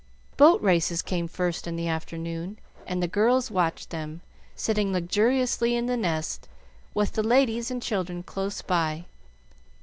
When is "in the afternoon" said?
1.67-2.57